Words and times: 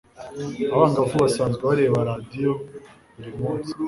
abangavu 0.73 1.15
basanzwe 1.23 1.61
bareba 1.69 1.99
radiyo 2.09 2.51
buri 3.15 3.31
munsi 3.39 3.71